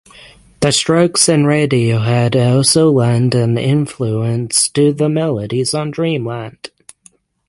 [0.61, 6.71] The Strokes and Radiohead also lend an influence to the melodies on "Dreamland".